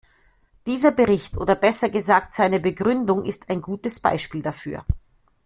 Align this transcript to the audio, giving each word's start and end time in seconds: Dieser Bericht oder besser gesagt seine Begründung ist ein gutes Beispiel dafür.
Dieser 0.65 0.91
Bericht 0.93 1.37
oder 1.37 1.53
besser 1.53 1.87
gesagt 1.91 2.33
seine 2.33 2.59
Begründung 2.59 3.23
ist 3.23 3.51
ein 3.51 3.61
gutes 3.61 3.99
Beispiel 3.99 4.41
dafür. 4.41 4.83